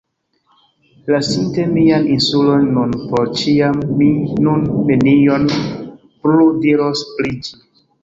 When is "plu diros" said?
5.55-7.09